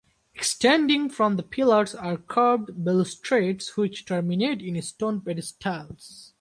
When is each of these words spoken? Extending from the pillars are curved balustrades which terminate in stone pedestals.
Extending 0.33 1.09
from 1.09 1.35
the 1.35 1.43
pillars 1.43 1.93
are 1.93 2.17
curved 2.17 2.71
balustrades 2.83 3.77
which 3.77 4.03
terminate 4.07 4.59
in 4.59 4.81
stone 4.81 5.21
pedestals. 5.21 6.29